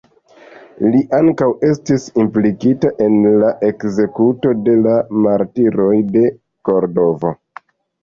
Li 0.95 1.01
ankaŭ 1.17 1.49
estis 1.67 2.07
implikita 2.23 2.91
en 3.09 3.19
la 3.45 3.53
ekzekuto 3.69 4.57
de 4.65 4.77
la 4.89 4.99
"Martiroj 5.29 5.95
de 6.19 6.29
Kordovo". 6.69 7.41